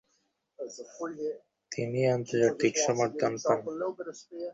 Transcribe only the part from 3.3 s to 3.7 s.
পান।